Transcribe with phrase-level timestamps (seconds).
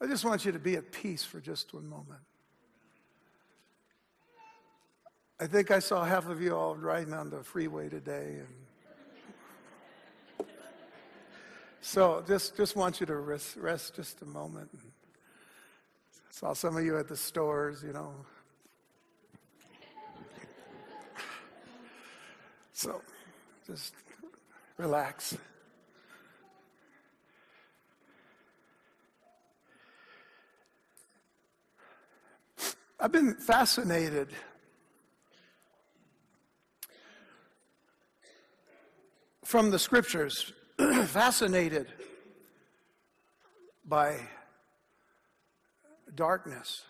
[0.00, 2.20] I just want you to be at peace for just one moment.
[5.40, 8.40] I think I saw half of you all riding on the freeway today,
[10.38, 10.48] and
[11.80, 14.70] so just just want you to rest, rest just a moment.
[16.30, 18.14] Saw some of you at the stores, you know.
[22.72, 23.00] So
[23.66, 23.94] just
[24.76, 25.36] relax.
[33.00, 34.28] I've been fascinated
[39.44, 40.52] from the scriptures,
[41.06, 41.86] fascinated
[43.84, 44.16] by
[46.16, 46.82] darkness.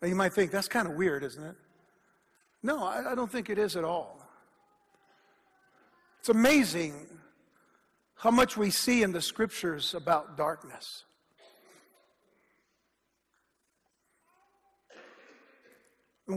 [0.00, 1.56] Now you might think that's kind of weird, isn't it?
[2.62, 4.26] No, I, I don't think it is at all.
[6.20, 6.94] It's amazing
[8.14, 11.04] how much we see in the scriptures about darkness.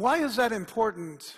[0.02, 1.36] Why is that important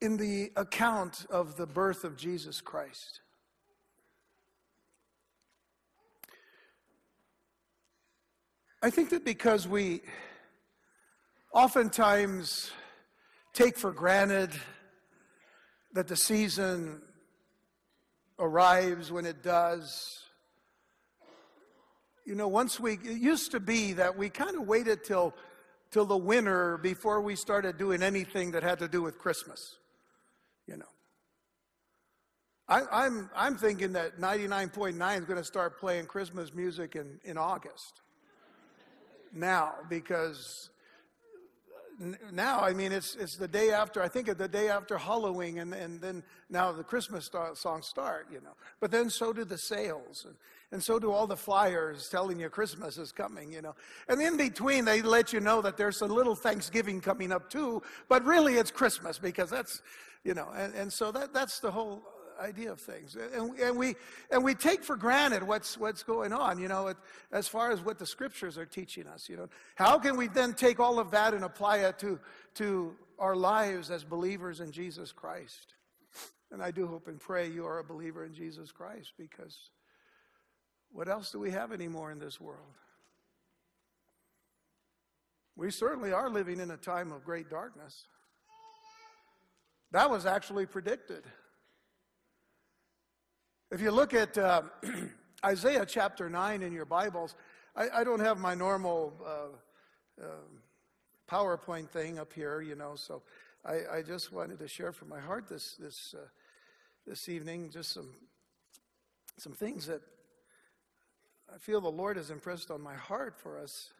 [0.00, 3.20] in the account of the birth of Jesus Christ?
[8.82, 10.02] I think that because we
[11.52, 12.70] oftentimes
[13.52, 14.50] take for granted
[15.92, 17.00] that the season
[18.38, 20.25] arrives when it does.
[22.26, 25.32] You know, once we, it used to be that we kind of waited till,
[25.92, 29.76] till the winter before we started doing anything that had to do with Christmas.
[30.66, 30.88] You know.
[32.68, 37.20] I, am I'm, I'm thinking that 99.9 is going to start playing Christmas music in,
[37.22, 38.02] in August.
[39.32, 40.70] Now, because
[42.32, 45.72] now, I mean, it's, it's the day after, I think the day after Halloween, and,
[45.72, 48.52] and then now the Christmas songs start, you know.
[48.80, 50.36] But then so do the sales, and,
[50.72, 53.74] and so do all the flyers telling you Christmas is coming, you know.
[54.08, 57.82] And in between, they let you know that there's a little Thanksgiving coming up too,
[58.08, 59.82] but really it's Christmas because that's,
[60.22, 62.02] you know, and, and so that, that's the whole
[62.40, 63.16] idea of things.
[63.16, 63.94] And, and, we,
[64.30, 66.92] and we take for granted what's, what's going on, you know,
[67.32, 69.48] as far as what the scriptures are teaching us, you know.
[69.74, 72.18] How can we then take all of that and apply it to,
[72.54, 75.74] to our lives as believers in Jesus Christ?
[76.52, 79.70] And I do hope and pray you are a believer in Jesus Christ because
[80.92, 82.74] what else do we have anymore in this world?
[85.56, 88.06] We certainly are living in a time of great darkness.
[89.92, 91.24] That was actually predicted.
[93.72, 94.62] If you look at uh,
[95.44, 97.34] Isaiah chapter 9 in your Bibles,
[97.74, 100.28] I, I don't have my normal uh, uh,
[101.28, 103.22] PowerPoint thing up here, you know, so
[103.64, 106.28] I, I, just wanted to share from my heart this, this, uh,
[107.08, 108.10] this evening just some,
[109.36, 110.00] some things that
[111.52, 113.92] I feel the Lord has impressed on my heart for us.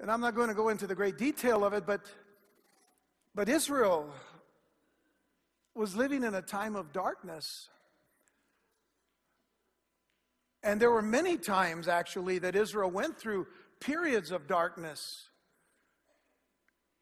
[0.00, 2.06] And I'm not going to go into the great detail of it, but,
[3.34, 4.08] but Israel
[5.74, 7.68] was living in a time of darkness.
[10.62, 13.46] And there were many times, actually, that Israel went through
[13.80, 15.28] periods of darkness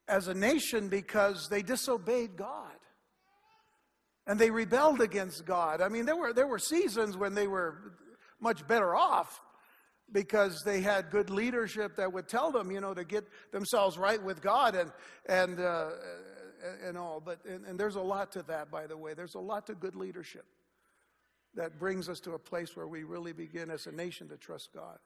[0.08, 2.72] as a nation because they disobeyed God.
[4.26, 5.80] And they rebelled against God.
[5.80, 7.96] I mean, there were, there were seasons when they were
[8.40, 9.40] much better off
[10.12, 14.22] because they had good leadership that would tell them, you know, to get themselves right
[14.22, 14.92] with God and,
[15.26, 15.90] and, uh,
[16.84, 17.20] and all.
[17.20, 19.14] But, and, and there's a lot to that, by the way.
[19.14, 20.46] There's a lot to good leadership
[21.54, 24.70] that brings us to a place where we really begin as a nation to trust
[24.72, 24.98] God.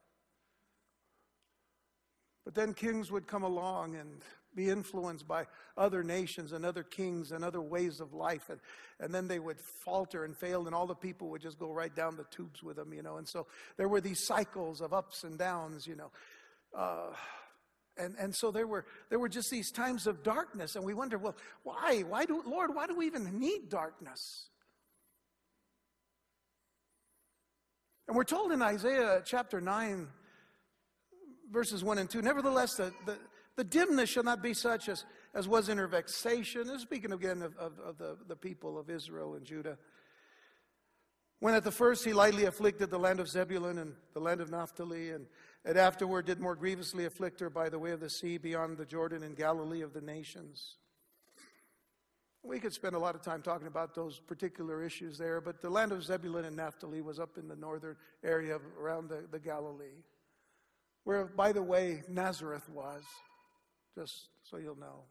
[2.44, 4.20] But then kings would come along and
[4.54, 5.46] be influenced by
[5.76, 8.50] other nations and other kings and other ways of life.
[8.50, 8.60] And,
[9.00, 11.94] and then they would falter and fail, and all the people would just go right
[11.94, 13.16] down the tubes with them, you know.
[13.16, 13.46] And so
[13.76, 16.10] there were these cycles of ups and downs, you know.
[16.76, 17.14] Uh,
[17.96, 21.16] and, and so there were, there were just these times of darkness, and we wonder,
[21.16, 22.02] well, why?
[22.06, 24.50] Why do, Lord, why do we even need darkness?
[28.06, 30.08] And we're told in Isaiah chapter 9,
[31.50, 33.16] verses 1 and 2, nevertheless, the, the,
[33.56, 35.04] the dimness shall not be such as,
[35.34, 36.66] as was in her vexation.
[36.66, 39.78] This speaking again of, of, of the, the people of Israel and Judah.
[41.40, 44.50] When at the first he lightly afflicted the land of Zebulun and the land of
[44.50, 45.26] Naphtali, and,
[45.64, 48.86] and afterward did more grievously afflict her by the way of the sea beyond the
[48.86, 50.76] Jordan and Galilee of the nations.
[52.44, 55.70] We could spend a lot of time talking about those particular issues there, but the
[55.70, 60.02] land of Zebulun and Naphtali was up in the northern area around the, the Galilee,
[61.04, 63.02] where, by the way, Nazareth was,
[63.96, 65.04] just so you'll know.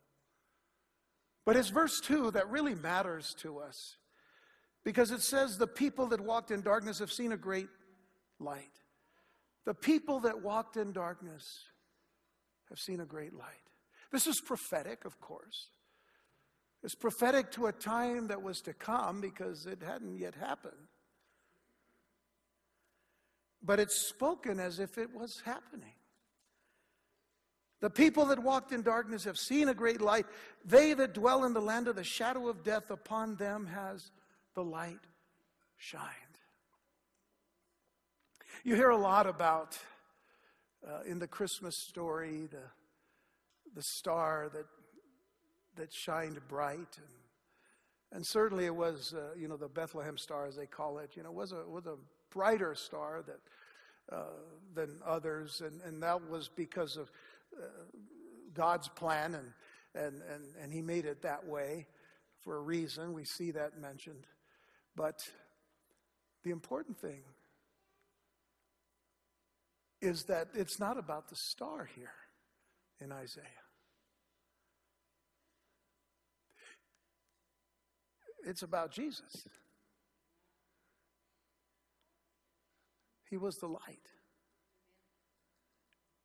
[1.43, 3.97] But it's verse 2 that really matters to us
[4.83, 7.67] because it says, The people that walked in darkness have seen a great
[8.39, 8.69] light.
[9.65, 11.43] The people that walked in darkness
[12.69, 13.47] have seen a great light.
[14.11, 15.69] This is prophetic, of course.
[16.83, 20.73] It's prophetic to a time that was to come because it hadn't yet happened.
[23.61, 25.93] But it's spoken as if it was happening.
[27.79, 30.25] The people that walked in darkness have seen a great light.
[30.65, 34.11] They that dwell in the land of the shadow of death, upon them has
[34.55, 34.99] the light
[35.77, 36.11] shined.
[38.63, 39.77] You hear a lot about
[40.87, 42.63] uh, in the Christmas story the,
[43.75, 44.65] the star that,
[45.75, 46.97] that shined bright.
[46.97, 47.07] And,
[48.11, 51.23] and certainly it was, uh, you know, the Bethlehem star, as they call it, you
[51.23, 51.95] know, was a, was a
[52.31, 54.23] brighter star that, uh,
[54.75, 55.61] than others.
[55.65, 57.11] And, and that was because of
[57.57, 57.65] uh,
[58.53, 59.53] God's plan, and,
[59.95, 61.87] and, and, and He made it that way
[62.43, 63.13] for a reason.
[63.13, 64.27] We see that mentioned.
[64.95, 65.27] But
[66.43, 67.21] the important thing
[70.01, 72.11] is that it's not about the star here
[72.99, 73.43] in Isaiah.
[78.45, 79.47] It's about Jesus.
[83.29, 84.09] He was the light.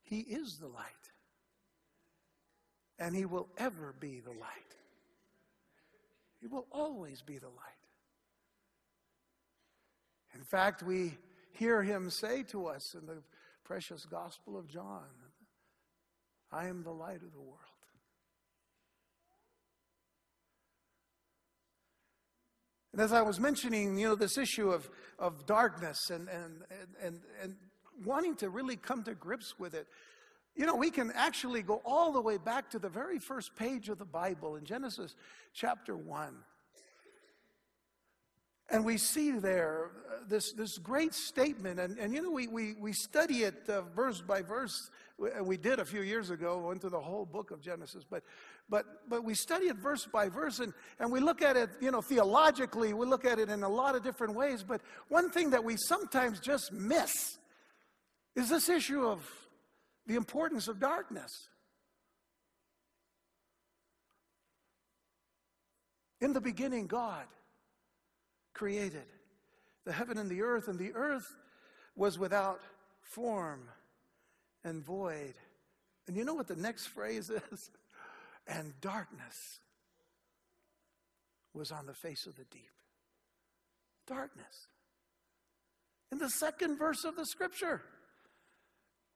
[0.02, 0.84] He is the light.
[2.98, 4.76] And He will ever be the light.
[6.40, 7.54] He will always be the light.
[10.34, 11.16] In fact, we
[11.52, 13.22] hear Him say to us in the
[13.64, 15.04] precious Gospel of John.
[16.50, 17.77] I am the light of the world.
[22.98, 24.90] And as I was mentioning, you know, this issue of,
[25.20, 26.64] of darkness and, and,
[27.00, 27.54] and, and
[28.04, 29.86] wanting to really come to grips with it,
[30.56, 33.88] you know, we can actually go all the way back to the very first page
[33.88, 35.14] of the Bible in Genesis
[35.54, 36.34] chapter 1.
[38.70, 42.74] And we see there uh, this, this great statement, and, and you know, we, we,
[42.78, 44.90] we study it uh, verse by verse.
[45.16, 48.22] We, we did a few years ago, went through the whole book of Genesis, but,
[48.68, 51.90] but, but we study it verse by verse, and, and we look at it, you
[51.90, 54.62] know, theologically, we look at it in a lot of different ways.
[54.62, 57.38] But one thing that we sometimes just miss
[58.36, 59.26] is this issue of
[60.06, 61.48] the importance of darkness.
[66.20, 67.24] In the beginning, God
[68.58, 69.06] created
[69.84, 71.36] the heaven and the earth, and the earth
[71.94, 72.60] was without
[73.00, 73.60] form
[74.64, 75.34] and void.
[76.06, 77.70] And you know what the next phrase is?
[78.46, 79.60] and darkness
[81.54, 82.72] was on the face of the deep.
[84.06, 84.66] Darkness.
[86.10, 87.82] In the second verse of the scripture.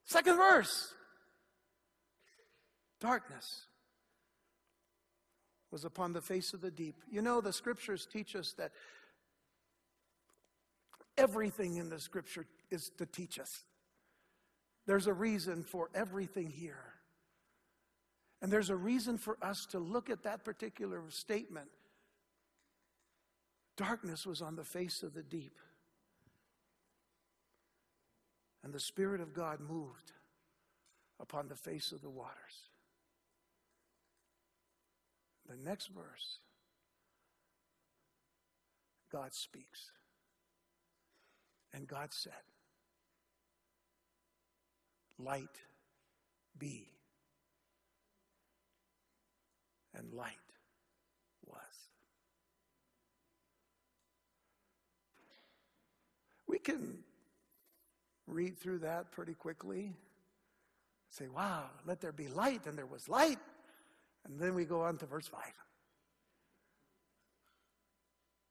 [0.04, 0.94] Second verse.
[3.00, 3.66] Darkness
[5.72, 6.96] was upon the face of the deep.
[7.10, 8.72] You know, the scriptures teach us that
[11.18, 13.64] Everything in the scripture is to teach us.
[14.86, 16.94] There's a reason for everything here.
[18.40, 21.68] And there's a reason for us to look at that particular statement.
[23.76, 25.58] Darkness was on the face of the deep.
[28.64, 30.12] And the Spirit of God moved
[31.20, 32.32] upon the face of the waters.
[35.48, 36.38] The next verse,
[39.10, 39.90] God speaks.
[41.74, 42.32] And God said,
[45.18, 45.60] Light
[46.58, 46.88] be.
[49.94, 50.32] And light
[51.46, 51.58] was.
[56.48, 56.98] We can
[58.26, 59.92] read through that pretty quickly.
[61.10, 63.38] Say, wow, let there be light, and there was light.
[64.24, 65.40] And then we go on to verse 5.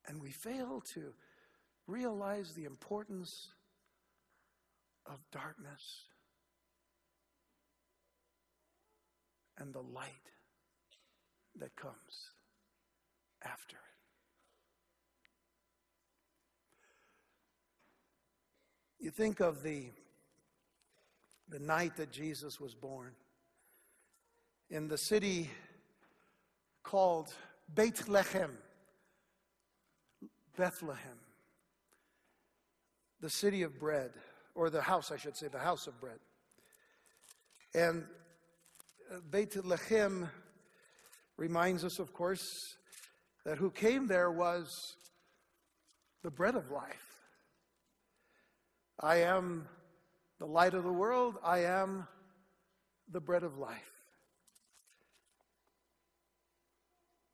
[0.08, 1.14] And we fail to
[1.92, 3.50] realize the importance
[5.06, 6.06] of darkness
[9.58, 10.32] and the light
[11.60, 12.32] that comes
[13.44, 13.82] after it.
[19.04, 19.86] You think of the,
[21.50, 23.12] the night that Jesus was born
[24.70, 25.50] in the city
[26.84, 27.34] called
[27.74, 28.58] Bethlehem,
[30.56, 31.20] Bethlehem
[33.22, 34.12] the city of bread,
[34.56, 36.20] or the house, I should say, the house of bread.
[37.74, 38.04] And
[39.12, 40.30] uh, Beit Lechem
[41.38, 42.76] reminds us, of course,
[43.46, 44.96] that who came there was
[46.24, 47.08] the bread of life.
[49.00, 49.68] I am
[50.40, 51.38] the light of the world.
[51.44, 52.08] I am
[53.12, 53.92] the bread of life.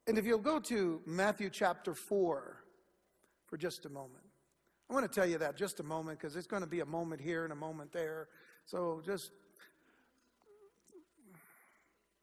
[0.08, 2.58] And if you'll go to Matthew chapter 4
[3.46, 4.27] for just a moment.
[4.90, 6.86] I want to tell you that just a moment because it's going to be a
[6.86, 8.30] moment here and a moment there.
[8.66, 9.32] So just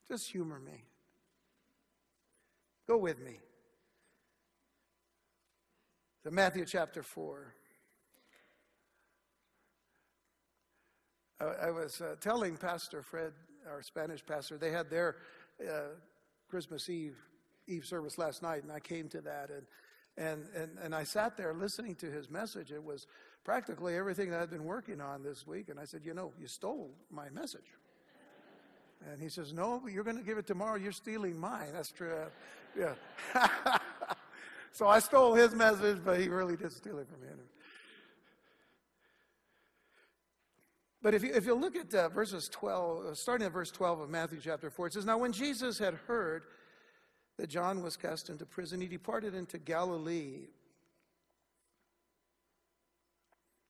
[0.09, 0.85] just humor me.
[2.87, 3.41] Go with me.
[6.25, 7.55] To Matthew chapter 4.
[11.41, 13.33] I, I was uh, telling Pastor Fred,
[13.71, 15.17] our Spanish pastor, they had their
[15.61, 15.95] uh,
[16.49, 17.17] Christmas Eve
[17.67, 19.67] Eve service last night, and I came to that, and
[20.17, 22.73] and and and I sat there listening to his message.
[22.73, 23.07] It was
[23.45, 26.47] practically everything that I'd been working on this week, and I said, you know, you
[26.47, 27.67] stole my message.
[29.11, 30.77] And he says, No, you're going to give it tomorrow.
[30.77, 31.69] You're stealing mine.
[31.73, 32.15] That's true.
[32.79, 32.95] Yeah.
[34.73, 37.29] so I stole his message, but he really did steal it from me.
[41.03, 44.01] But if you, if you look at uh, verses 12, uh, starting at verse 12
[44.01, 46.45] of Matthew chapter 4, it says, Now when Jesus had heard
[47.37, 50.49] that John was cast into prison, he departed into Galilee.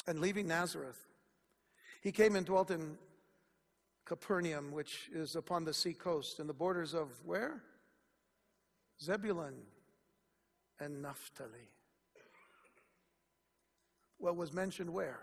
[0.07, 1.01] And leaving Nazareth,
[2.03, 2.99] he came and dwelt in
[4.05, 7.63] Capernaum, which is upon the sea coast, in the borders of where?
[9.03, 9.55] Zebulun
[10.79, 11.71] and Naphtali.
[14.19, 15.21] What was mentioned where?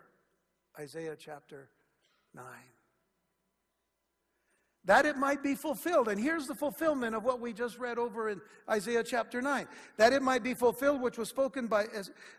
[0.79, 1.69] Isaiah chapter
[2.33, 2.43] 9.
[4.85, 6.07] That it might be fulfilled.
[6.07, 9.67] And here's the fulfillment of what we just read over in Isaiah chapter 9.
[9.97, 11.85] That it might be fulfilled, which was spoken by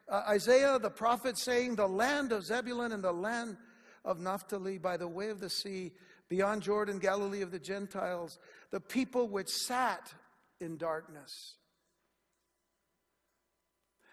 [0.09, 3.57] uh, Isaiah the prophet, saying, The land of Zebulun and the land
[4.05, 5.93] of Naphtali by the way of the sea
[6.29, 8.39] beyond Jordan, Galilee of the Gentiles,
[8.71, 10.13] the people which sat
[10.61, 11.55] in darkness.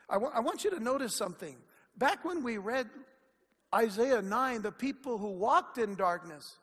[0.09, 1.55] I, want you to notice something.
[1.95, 2.89] Back when we read
[3.73, 6.57] Isaiah 9, the people who walked in darkness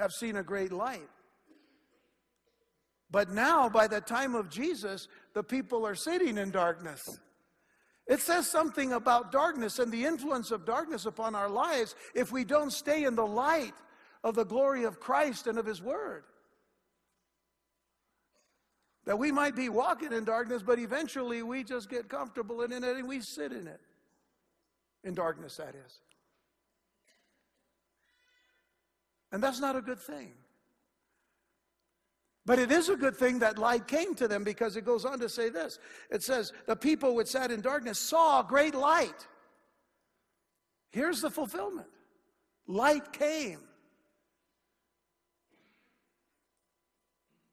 [0.00, 1.08] have seen a great light.
[3.10, 7.18] But now, by the time of Jesus, the people are sitting in darkness.
[8.06, 12.44] It says something about darkness and the influence of darkness upon our lives if we
[12.44, 13.74] don't stay in the light
[14.24, 16.24] of the glory of Christ and of His Word.
[19.06, 22.82] That we might be walking in darkness, but eventually we just get comfortable in it
[22.82, 23.80] and we sit in it.
[25.04, 26.00] In darkness, that is.
[29.32, 30.32] And that's not a good thing.
[32.46, 35.20] But it is a good thing that light came to them because it goes on
[35.20, 35.78] to say this.
[36.10, 39.26] It says, The people which sat in darkness saw great light.
[40.90, 41.88] Here's the fulfillment
[42.66, 43.60] light came.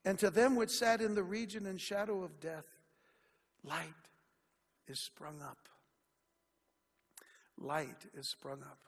[0.06, 2.66] And to them which sat in the region and shadow of death,
[3.64, 3.84] light
[4.88, 5.68] is sprung up.
[7.58, 8.80] Light is sprung up.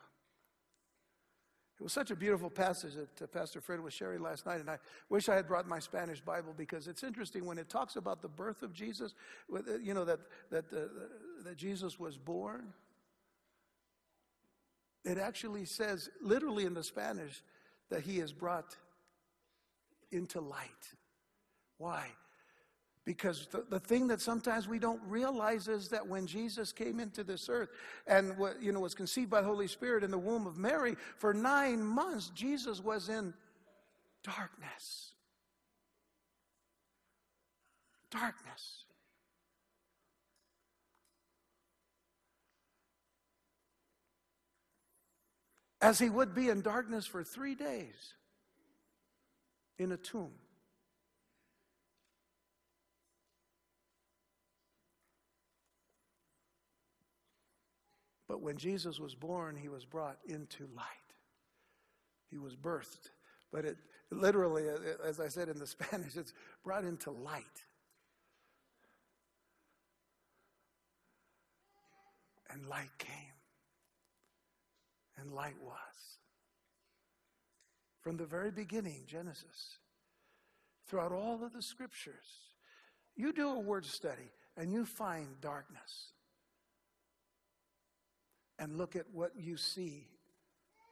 [1.79, 4.69] It was such a beautiful passage that uh, Pastor Fred was sharing last night, and
[4.69, 8.21] I wish I had brought my Spanish Bible because it's interesting when it talks about
[8.21, 9.13] the birth of Jesus,
[9.53, 10.19] uh, you know, that,
[10.51, 10.87] that, uh,
[11.45, 12.73] that Jesus was born.
[15.05, 17.41] It actually says, literally in the Spanish,
[17.89, 18.75] that he is brought
[20.11, 20.67] into light.
[21.77, 22.07] Why?
[23.09, 27.23] Because the, the thing that sometimes we don't realize is that when Jesus came into
[27.23, 27.69] this earth
[28.05, 31.33] and you know was conceived by the Holy Spirit in the womb of Mary, for
[31.33, 33.33] nine months Jesus was in
[34.23, 35.13] darkness.
[38.11, 38.83] Darkness.
[45.81, 48.13] As he would be in darkness for three days
[49.79, 50.29] in a tomb.
[58.29, 60.85] But when Jesus was born, he was brought into light.
[62.29, 63.09] He was birthed.
[63.51, 63.77] But it
[64.11, 64.65] literally,
[65.03, 66.33] as I said in the Spanish, it's
[66.63, 67.43] brought into light.
[72.51, 73.33] And light came.
[75.17, 75.75] And light was.
[78.01, 79.79] From the very beginning, Genesis,
[80.87, 82.13] throughout all of the scriptures,
[83.15, 86.13] you do a word study and you find darkness
[88.59, 90.07] and look at what you see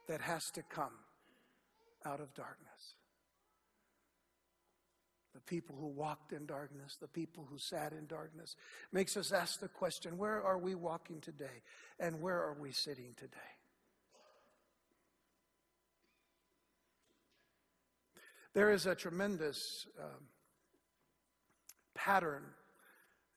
[0.08, 0.94] that has to come
[2.04, 2.94] out of darkness.
[5.34, 8.56] The people who walked in darkness, the people who sat in darkness,
[8.90, 11.62] makes us ask the question where are we walking today
[12.00, 13.36] and where are we sitting today?
[18.54, 20.24] There is a tremendous um,
[21.94, 22.42] pattern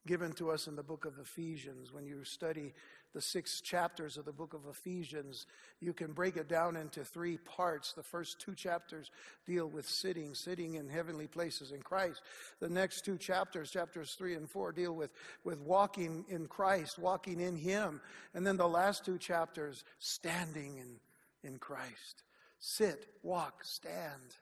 [0.07, 1.93] given to us in the book of Ephesians.
[1.93, 2.73] When you study
[3.13, 5.45] the six chapters of the book of Ephesians,
[5.79, 7.93] you can break it down into three parts.
[7.93, 9.11] The first two chapters
[9.45, 12.21] deal with sitting, sitting in heavenly places in Christ.
[12.59, 15.11] The next two chapters, chapters three and four, deal with,
[15.43, 18.01] with walking in Christ, walking in Him.
[18.33, 22.23] And then the last two chapters, standing in, in Christ.
[22.59, 24.35] Sit, walk, stand.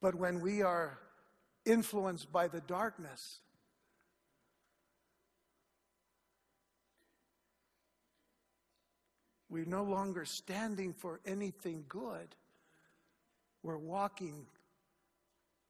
[0.00, 0.98] But when we are
[1.66, 3.40] influenced by the darkness.
[9.50, 12.34] We're no longer standing for anything good.
[13.62, 14.46] We're walking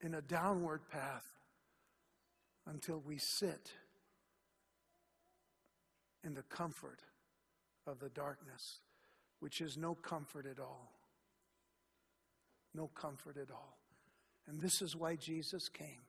[0.01, 1.25] in a downward path
[2.65, 3.71] until we sit
[6.23, 6.99] in the comfort
[7.85, 8.79] of the darkness,
[9.39, 10.91] which is no comfort at all.
[12.73, 13.77] No comfort at all.
[14.47, 16.01] And this is why Jesus came.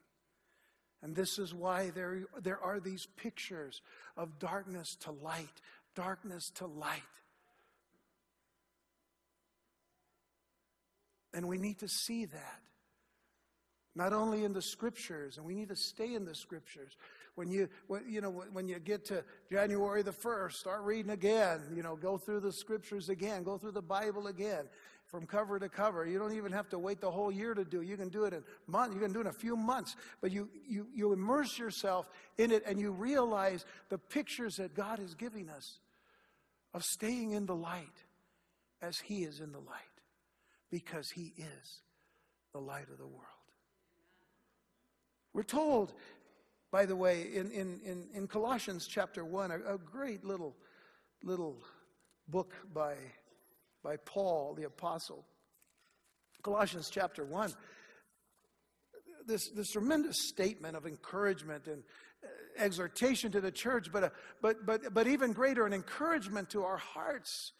[1.03, 3.83] And this is why there, there are these pictures
[4.17, 5.61] of darkness to light,
[5.95, 7.03] darkness to light.
[11.35, 12.61] And we need to see that.
[13.95, 16.97] Not only in the scriptures, and we need to stay in the scriptures.
[17.35, 21.63] When you, when, you know, when you get to January the 1st, start reading again.
[21.75, 24.67] You know, go through the scriptures again, go through the Bible again
[25.09, 26.07] from cover to cover.
[26.07, 27.81] You don't even have to wait the whole year to do.
[27.81, 28.95] You can do it in months.
[28.95, 29.97] You can do it in a few months.
[30.21, 35.01] But you, you, you immerse yourself in it and you realize the pictures that God
[35.01, 35.79] is giving us
[36.75, 38.05] of staying in the light
[38.83, 39.67] as He is in the light
[40.71, 41.83] because He is
[42.53, 43.25] the light of the world.
[45.33, 45.95] We're told,
[46.71, 50.55] by the way, in, in, in, in Colossians chapter 1, a, a great little,
[51.23, 51.57] little
[52.29, 52.95] book by
[53.83, 55.25] by Paul the Apostle.
[56.43, 57.53] Colossians chapter 1.
[59.27, 61.83] This, this tremendous statement of encouragement and
[62.57, 64.09] exhortation to the church, but, uh,
[64.43, 67.53] but, but, but even greater, an encouragement to our hearts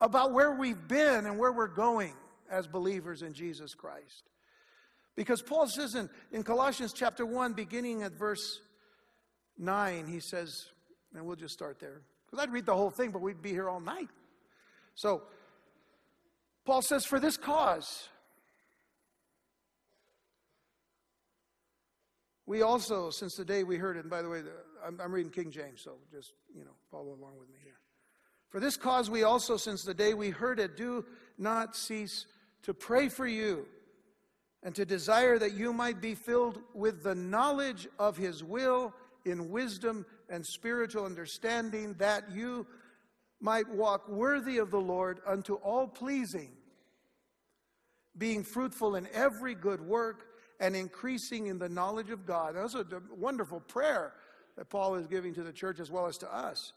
[0.00, 2.14] about where we've been and where we're going
[2.50, 4.30] as believers in Jesus Christ.
[5.16, 8.60] Because Paul says in, in Colossians chapter 1, beginning at verse
[9.58, 10.66] 9, he says,
[11.14, 12.02] and we'll just start there.
[12.26, 14.08] Because I'd read the whole thing, but we'd be here all night.
[15.00, 15.22] So,
[16.66, 18.10] Paul says, For this cause,
[22.44, 24.42] we also, since the day we heard it, and by the way,
[24.86, 27.78] I'm, I'm reading King James, so just, you know, follow along with me here.
[28.50, 31.06] For this cause, we also, since the day we heard it, do
[31.38, 32.26] not cease
[32.64, 33.66] to pray for you
[34.62, 38.92] and to desire that you might be filled with the knowledge of his will
[39.24, 42.66] in wisdom and spiritual understanding, that you
[43.40, 46.50] might walk worthy of the Lord unto all pleasing,
[48.16, 50.26] being fruitful in every good work
[50.60, 52.54] and increasing in the knowledge of God.
[52.54, 52.84] That's a
[53.16, 54.12] wonderful prayer
[54.56, 56.72] that Paul is giving to the church as well as to us.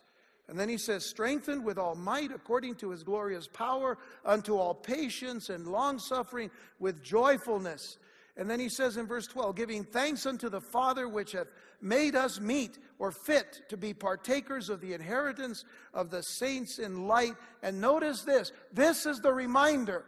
[0.47, 4.73] And then he says, strengthened with all might according to his glorious power unto all
[4.73, 7.97] patience and long suffering with joyfulness
[8.35, 11.47] and then he says in verse 12, giving thanks unto the Father which hath
[11.81, 17.07] made us meet or fit to be partakers of the inheritance of the saints in
[17.07, 17.35] light.
[17.61, 20.05] And notice this this is the reminder.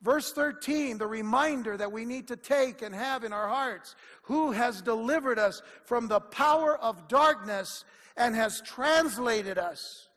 [0.00, 3.94] Verse 13, the reminder that we need to take and have in our hearts.
[4.22, 7.84] Who has delivered us from the power of darkness
[8.16, 10.08] and has translated us,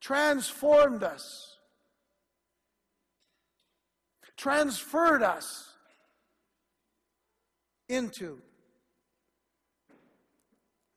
[0.00, 1.58] transformed us,
[4.36, 5.73] transferred us
[7.88, 8.38] into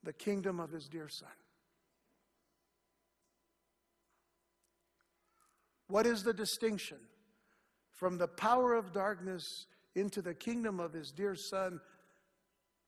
[0.04, 1.28] the kingdom of his dear son.
[5.88, 6.98] What is the distinction
[7.94, 11.80] from the power of darkness into the kingdom of his dear son?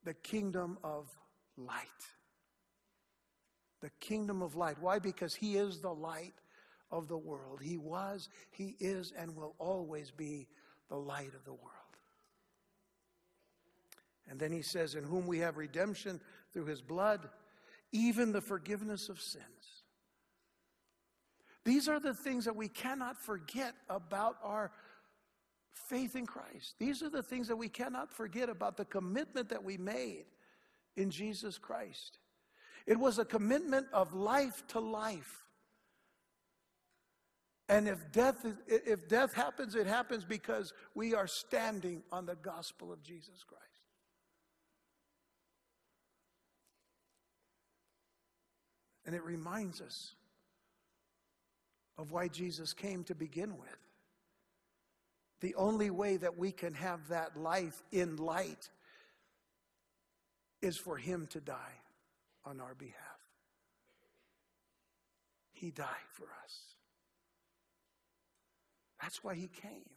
[0.04, 1.08] The kingdom of
[1.56, 1.86] light.
[3.80, 4.76] The kingdom of light.
[4.80, 4.98] Why?
[4.98, 6.34] Because he is the light
[6.90, 7.60] of the world.
[7.62, 10.46] He was, he is, and will always be
[10.88, 11.79] the light of the world.
[14.30, 16.20] And then he says, In whom we have redemption
[16.52, 17.28] through his blood,
[17.92, 19.44] even the forgiveness of sins.
[21.64, 24.70] These are the things that we cannot forget about our
[25.74, 26.76] faith in Christ.
[26.78, 30.24] These are the things that we cannot forget about the commitment that we made
[30.96, 32.18] in Jesus Christ.
[32.86, 35.44] It was a commitment of life to life.
[37.68, 42.92] And if death, if death happens, it happens because we are standing on the gospel
[42.92, 43.64] of Jesus Christ.
[49.10, 50.14] And it reminds us
[51.98, 53.76] of why Jesus came to begin with.
[55.40, 58.70] The only way that we can have that life in light
[60.62, 61.74] is for him to die
[62.44, 62.94] on our behalf.
[65.54, 66.56] He died for us.
[69.02, 69.90] That's why he came.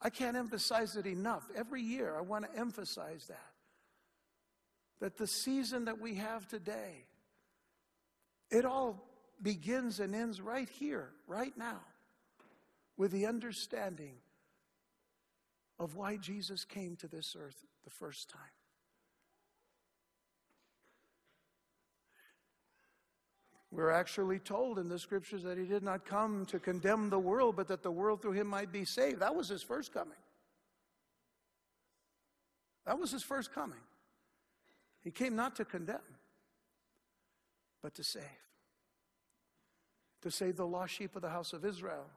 [0.00, 1.50] I can't emphasize it enough.
[1.56, 3.55] Every year, I want to emphasize that.
[5.00, 7.04] That the season that we have today,
[8.50, 9.06] it all
[9.42, 11.80] begins and ends right here, right now,
[12.96, 14.14] with the understanding
[15.78, 18.40] of why Jesus came to this earth the first time.
[23.70, 27.56] We're actually told in the scriptures that he did not come to condemn the world,
[27.56, 29.20] but that the world through him might be saved.
[29.20, 30.16] That was his first coming.
[32.86, 33.80] That was his first coming.
[35.06, 36.00] He came not to condemn,
[37.80, 38.24] but to save.
[40.22, 42.10] To save the lost sheep of the house of Israel,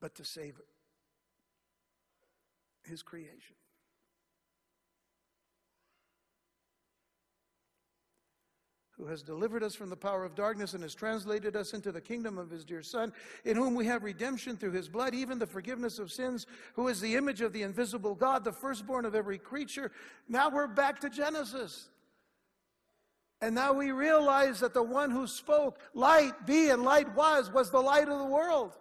[0.00, 0.62] but to save
[2.84, 3.56] his creation.
[8.98, 12.00] Who has delivered us from the power of darkness and has translated us into the
[12.00, 13.12] kingdom of his dear Son,
[13.44, 17.00] in whom we have redemption through his blood, even the forgiveness of sins, who is
[17.00, 19.92] the image of the invisible God, the firstborn of every creature.
[20.28, 21.88] Now we're back to Genesis.
[23.42, 27.70] And now we realize that the one who spoke, light be and light was, was
[27.70, 28.72] the light of the world.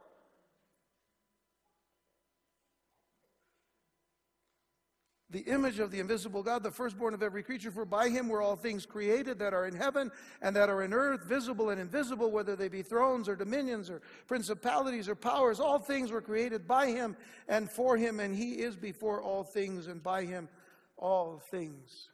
[5.36, 8.42] The image of the invisible God, the firstborn of every creature, for by him were
[8.42, 10.10] all things created that are in heaven
[10.42, 14.02] and that are in earth, visible and invisible, whether they be thrones or dominions or
[14.28, 15.60] principalities or powers.
[15.60, 17.18] All things were created by him
[17.50, 20.48] and for him, and he is before all things, and by him
[20.96, 22.08] all things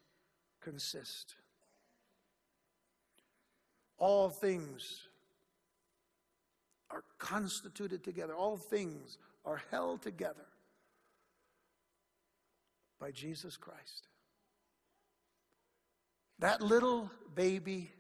[0.59, 1.35] consist.
[3.99, 5.07] All things
[6.89, 10.47] are constituted together, all things are held together
[13.01, 14.07] by Jesus Christ.
[16.37, 17.91] That little baby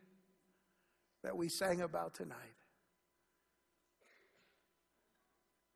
[1.23, 2.37] that we sang about tonight.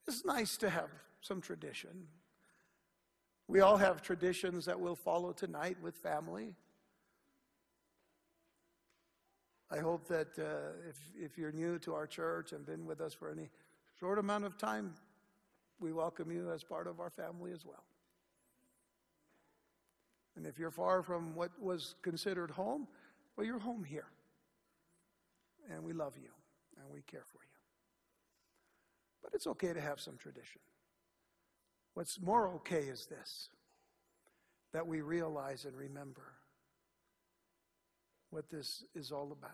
[0.08, 0.90] It's nice to have
[1.22, 2.08] some tradition.
[3.48, 6.54] We all have traditions that we'll follow tonight with family.
[9.72, 13.14] I hope that uh, if, if you're new to our church and been with us
[13.16, 13.50] for any
[14.00, 14.94] short amount of time,
[15.80, 17.84] we welcome you as part of our family as well.
[20.36, 22.88] And if you're far from what was considered home,
[23.36, 24.08] well, you're home here.
[25.72, 26.30] And we love you
[26.78, 27.50] and we care for you.
[29.24, 30.62] But it's okay to have some tradition.
[31.94, 33.50] What's more okay is this
[34.74, 36.34] that we realize and remember
[38.30, 39.52] what this is all about.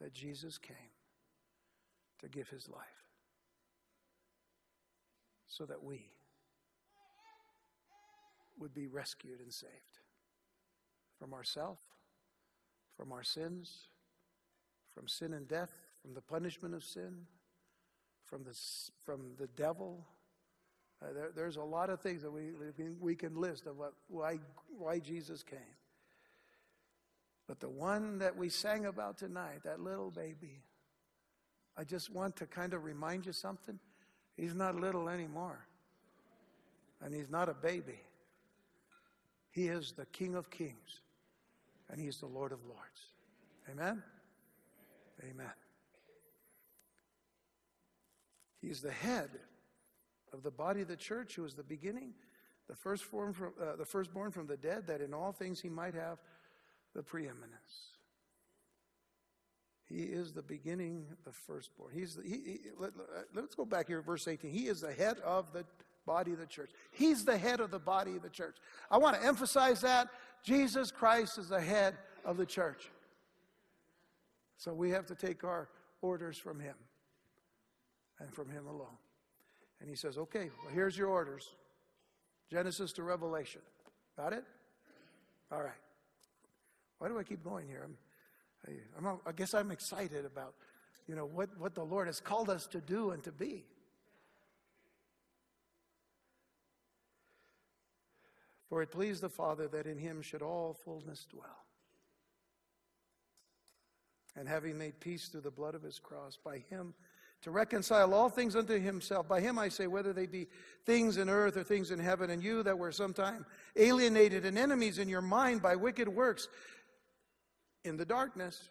[0.00, 0.76] That Jesus came
[2.20, 2.84] to give his life
[5.48, 6.10] so that we
[8.58, 10.00] would be rescued and saved
[11.18, 11.78] from ourself,
[12.96, 13.88] from our sins,
[14.94, 17.26] from sin and death, from the punishment of sin,
[18.24, 18.56] from the,
[19.04, 20.06] from the devil.
[21.02, 22.52] Uh, there, there's a lot of things that we,
[23.00, 24.38] we can list of what, why,
[24.78, 25.58] why Jesus came.
[27.46, 30.62] But the one that we sang about tonight, that little baby,
[31.76, 33.78] I just want to kind of remind you something.
[34.36, 35.66] He's not little anymore.
[37.02, 38.00] And he's not a baby.
[39.54, 41.00] He is the King of kings
[41.88, 43.12] and He is the Lord of lords.
[43.70, 44.02] Amen?
[45.22, 45.52] Amen.
[48.60, 49.30] He is the head
[50.32, 52.14] of the body of the church, who is the beginning,
[52.68, 55.94] the firstborn from, uh, the firstborn from the dead, that in all things he might
[55.94, 56.18] have
[56.94, 57.94] the preeminence.
[59.84, 61.90] He is the beginning, the firstborn.
[61.94, 62.92] He's the, he, he, let,
[63.44, 64.50] us go back here, verse 18.
[64.50, 65.64] He is the head of the
[66.06, 66.70] body of the church.
[66.90, 68.56] He's the head of the body of the church.
[68.90, 70.08] I want to emphasize that.
[70.42, 72.90] Jesus Christ is the head of the church.
[74.56, 75.68] So we have to take our
[76.02, 76.74] orders from Him
[78.20, 78.96] and from Him alone.
[79.80, 81.50] And He says, okay, well, here's your orders
[82.50, 83.62] Genesis to Revelation.
[84.16, 84.44] Got it?
[85.50, 85.72] All right.
[86.98, 87.86] Why do I keep going here?
[88.66, 90.54] I'm, I'm, I guess I'm excited about,
[91.06, 93.64] you know, what, what the Lord has called us to do and to be.
[98.68, 101.64] For it pleased the Father that in him should all fullness dwell.
[104.36, 106.94] And having made peace through the blood of his cross, by him
[107.42, 109.28] to reconcile all things unto himself.
[109.28, 110.48] By him I say, whether they be
[110.86, 113.44] things in earth or things in heaven, and you that were sometime
[113.76, 116.48] alienated and enemies in your mind by wicked works
[117.84, 118.70] in the darkness,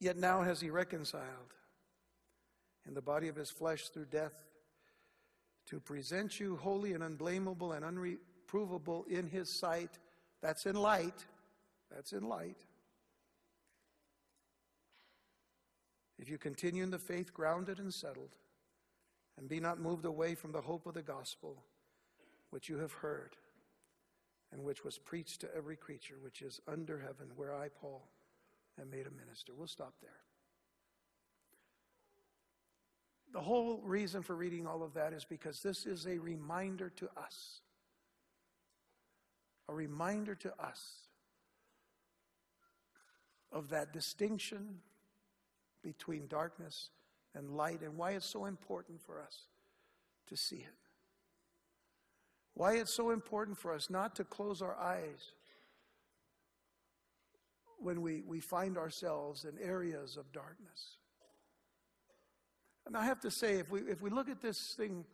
[0.00, 1.52] yet now has he reconciled
[2.88, 4.32] in the body of his flesh through death
[5.66, 7.84] to present you holy and unblameable and
[8.54, 9.98] unreprovable in his sight.
[10.42, 11.24] That's in light.
[11.94, 12.64] That's in light.
[16.18, 18.36] If you continue in the faith, grounded and settled,
[19.36, 21.62] and be not moved away from the hope of the gospel
[22.50, 23.36] which you have heard
[24.52, 28.08] and which was preached to every creature which is under heaven, where I, Paul,
[28.80, 29.52] am made a minister.
[29.56, 30.10] We'll stop there.
[33.32, 37.08] The whole reason for reading all of that is because this is a reminder to
[37.16, 37.62] us.
[39.68, 41.08] A reminder to us
[43.50, 44.80] of that distinction
[45.82, 46.90] between darkness
[47.34, 49.46] and light and why it's so important for us
[50.28, 50.74] to see it.
[52.54, 55.32] Why it's so important for us not to close our eyes
[57.78, 60.96] when we, we find ourselves in areas of darkness.
[62.86, 65.04] And I have to say, if we, if we look at this thing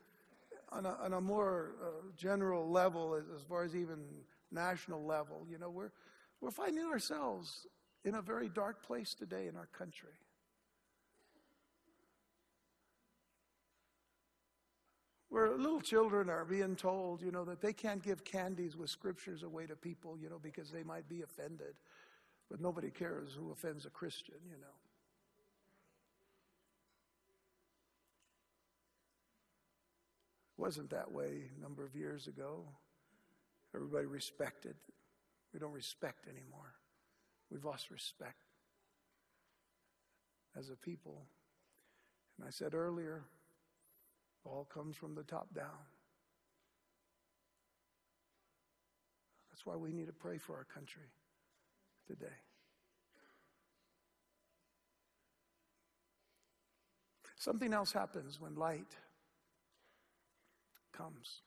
[0.71, 1.87] on a, on a more uh,
[2.17, 3.99] general level, as, as far as even
[4.53, 5.91] national level, you know, we're,
[6.41, 7.67] we're finding ourselves
[8.05, 10.15] in a very dark place today in our country.
[15.31, 19.45] where little children are being told, you know, that they can't give candies with scriptures
[19.45, 21.75] away to people, you know, because they might be offended.
[22.51, 24.75] But nobody cares who offends a Christian, you know.
[30.59, 32.65] It wasn't that way a number of years ago.
[33.75, 34.75] Everybody respected.
[35.53, 36.75] We don't respect anymore.
[37.51, 38.37] We've lost respect
[40.57, 41.23] as a people.
[42.39, 43.25] And I said earlier,
[44.45, 45.67] all comes from the top down.
[49.51, 51.11] That's why we need to pray for our country
[52.07, 52.27] today.
[57.37, 58.97] Something else happens when light
[60.93, 61.41] comes.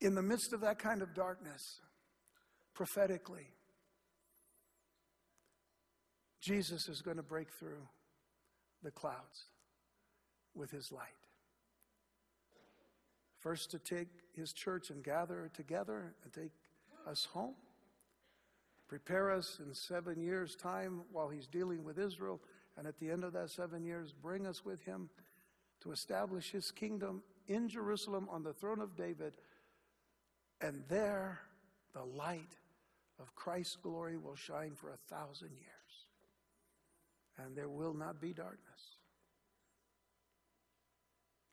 [0.00, 1.80] In the midst of that kind of darkness,
[2.74, 3.46] prophetically,
[6.40, 7.82] Jesus is going to break through
[8.82, 9.46] the clouds
[10.54, 11.04] with his light.
[13.38, 16.52] First, to take his church and gather together and take
[17.06, 17.54] us home.
[18.88, 22.40] Prepare us in seven years' time while he's dealing with Israel.
[22.76, 25.10] And at the end of that seven years, bring us with him
[25.82, 29.34] to establish his kingdom in Jerusalem on the throne of David.
[30.60, 31.40] And there,
[31.94, 32.56] the light
[33.18, 35.70] of Christ's glory will shine for a thousand years
[37.44, 38.58] and there will not be darkness.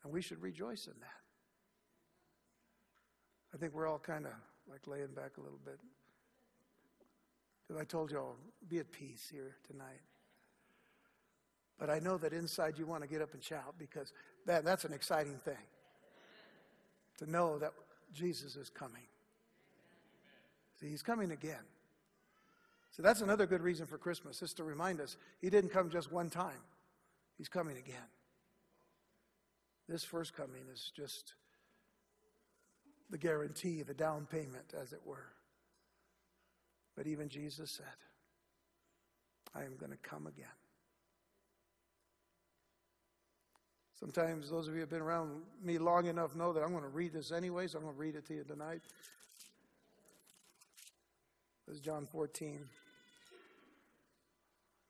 [0.04, 1.08] And we should rejoice in that.
[3.54, 4.34] I think we're all kind of
[4.70, 5.80] like laying back a little bit.
[7.68, 8.36] Because I told you all,
[8.70, 10.02] be at peace here tonight.
[11.80, 14.12] But I know that inside you want to get up and shout because
[14.46, 15.56] that, that's an exciting thing.
[17.20, 17.74] To know that
[18.14, 19.04] Jesus is coming.
[20.80, 21.64] See, he's coming again.
[22.92, 26.12] So that's another good reason for Christmas, is to remind us he didn't come just
[26.12, 26.62] one time,
[27.38, 28.10] he's coming again.
[29.88, 31.34] This first coming is just
[33.10, 35.28] the guarantee, the down payment, as it were.
[36.96, 37.86] But even Jesus said,
[39.56, 40.48] I am going to come again.
[44.00, 46.84] Sometimes those of you who have been around me long enough know that I'm going
[46.84, 48.82] to read this anyway, so I'm going to read it to you tonight.
[51.68, 52.60] This is John 14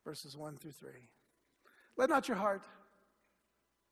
[0.04, 0.90] verses 1 through 3.
[1.98, 2.62] Let not your heart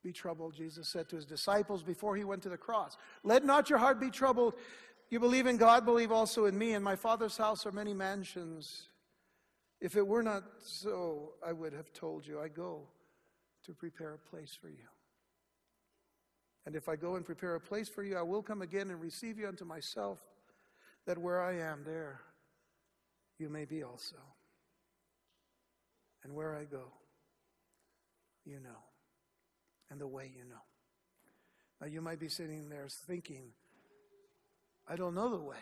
[0.02, 2.96] be troubled, Jesus said to his disciples before he went to the cross.
[3.22, 4.54] Let not your heart be troubled.
[5.10, 6.72] You believe in God, believe also in me.
[6.72, 8.84] In my Father's house are many mansions.
[9.80, 12.88] If it were not so, I would have told you, I go
[13.64, 14.88] to prepare a place for you.
[16.66, 19.00] And if I go and prepare a place for you, I will come again and
[19.00, 20.18] receive you unto myself,
[21.06, 22.20] that where I am, there
[23.38, 24.16] you may be also.
[26.24, 26.92] And where I go,
[28.44, 28.82] you know.
[29.90, 30.56] And the way you know.
[31.80, 33.52] Now you might be sitting there thinking,
[34.88, 35.56] I don't know the way.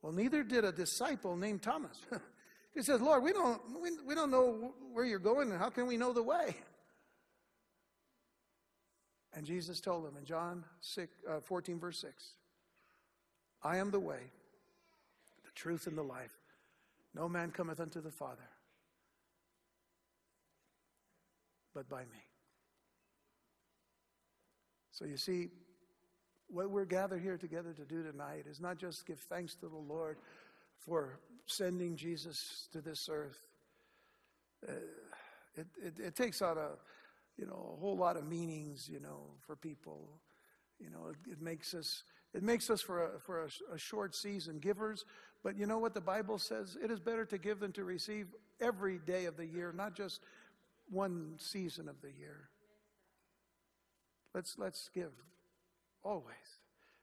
[0.00, 1.98] Well, neither did a disciple named Thomas.
[2.74, 5.86] he says, Lord, we don't, we, we don't know where you're going, and how can
[5.86, 6.56] we know the way?
[9.34, 12.32] And Jesus told him in John 6, uh, 14, verse 6,
[13.62, 14.32] I am the way,
[15.44, 16.34] the truth, and the life.
[17.14, 18.48] No man cometh unto the Father
[21.78, 22.24] but by me.
[24.90, 25.48] So you see,
[26.48, 29.76] what we're gathered here together to do tonight is not just give thanks to the
[29.76, 30.16] Lord
[30.80, 33.38] for sending Jesus to this earth.
[34.68, 34.72] Uh,
[35.56, 36.70] It, it, it takes out a,
[37.38, 40.08] you know, a whole lot of meanings, you know, for people.
[40.80, 42.02] You know, it, it makes us,
[42.34, 45.04] it makes us for, a, for a, a short season givers.
[45.44, 46.76] But you know what the Bible says?
[46.82, 48.26] It is better to give than to receive
[48.60, 50.20] every day of the year, not just
[50.90, 52.48] one season of the year.
[54.34, 55.12] Let's, let's give
[56.02, 56.34] always.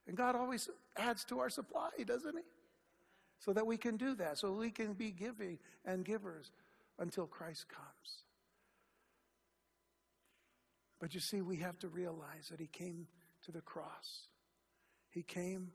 [0.08, 2.44] And God always adds to our supply, doesn't He?
[3.40, 6.52] So that we can do that, so we can be giving and givers
[7.00, 8.25] until Christ comes.
[11.06, 13.06] But you see, we have to realize that He came
[13.44, 14.26] to the cross.
[15.12, 15.68] He came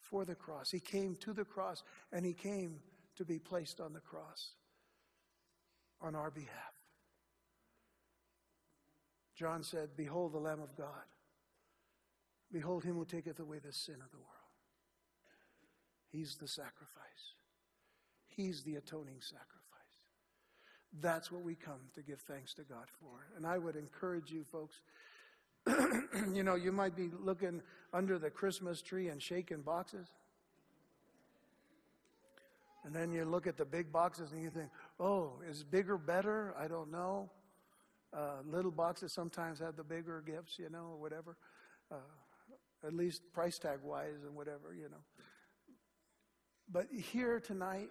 [0.00, 0.68] for the cross.
[0.68, 2.80] He came to the cross, and He came
[3.18, 4.54] to be placed on the cross
[6.00, 6.74] on our behalf.
[9.36, 11.06] John said, Behold the Lamb of God.
[12.50, 14.28] Behold him who taketh away the sin of the world.
[16.10, 17.36] He's the sacrifice.
[18.26, 19.57] He's the atoning sacrifice.
[21.00, 23.26] That's what we come to give thanks to God for.
[23.36, 24.80] And I would encourage you, folks.
[26.34, 27.60] you know, you might be looking
[27.92, 30.08] under the Christmas tree and shaking boxes.
[32.84, 36.54] And then you look at the big boxes and you think, oh, is bigger better?
[36.58, 37.28] I don't know.
[38.16, 41.36] Uh, little boxes sometimes have the bigger gifts, you know, or whatever.
[41.92, 41.96] Uh,
[42.86, 45.02] at least price tag wise and whatever, you know.
[46.70, 47.90] But here tonight,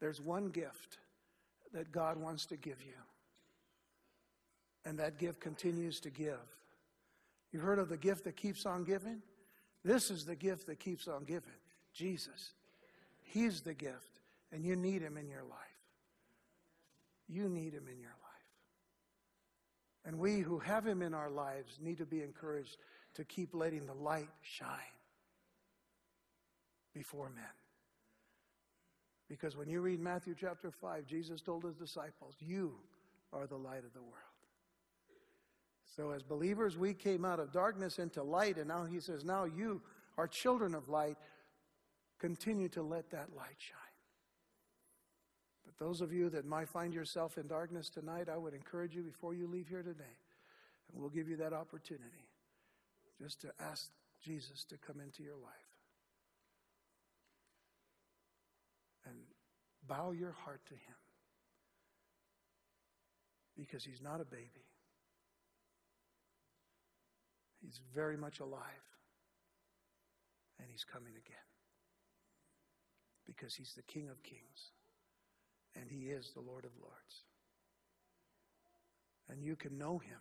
[0.00, 0.98] there's one gift
[1.72, 2.92] that God wants to give you.
[4.84, 6.40] And that gift continues to give.
[7.52, 9.22] You heard of the gift that keeps on giving?
[9.84, 11.52] This is the gift that keeps on giving
[11.92, 12.54] Jesus.
[13.22, 14.20] He's the gift,
[14.52, 15.58] and you need him in your life.
[17.28, 18.32] You need him in your life.
[20.04, 22.76] And we who have him in our lives need to be encouraged
[23.14, 24.68] to keep letting the light shine
[26.94, 27.44] before men.
[29.32, 32.74] Because when you read Matthew chapter 5, Jesus told his disciples, You
[33.32, 34.12] are the light of the world.
[35.96, 39.44] So, as believers, we came out of darkness into light, and now he says, Now
[39.44, 39.80] you
[40.18, 41.16] are children of light.
[42.18, 43.78] Continue to let that light shine.
[45.64, 49.02] But those of you that might find yourself in darkness tonight, I would encourage you
[49.02, 50.18] before you leave here today,
[50.92, 52.28] and we'll give you that opportunity
[53.18, 53.88] just to ask
[54.22, 55.72] Jesus to come into your life.
[59.06, 59.18] and
[59.86, 60.96] bow your heart to Him
[63.56, 64.66] because He's not a baby.
[67.60, 68.60] He's very much alive
[70.58, 71.48] and He's coming again
[73.26, 74.72] because He's the King of Kings
[75.74, 77.24] and He is the Lord of Lords.
[79.28, 80.18] And you can know Him.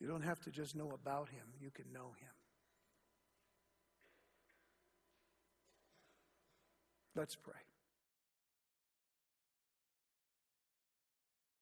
[0.00, 2.30] You don't have to just know about Him, you can know Him.
[7.16, 7.54] Let's pray.